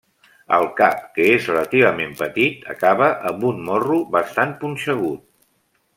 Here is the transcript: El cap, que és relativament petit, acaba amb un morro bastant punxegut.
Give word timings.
El 0.55 0.63
cap, 0.79 1.03
que 1.17 1.27
és 1.33 1.49
relativament 1.51 2.17
petit, 2.23 2.65
acaba 2.75 3.13
amb 3.33 3.47
un 3.53 3.61
morro 3.69 3.99
bastant 4.17 4.57
punxegut. 4.65 5.25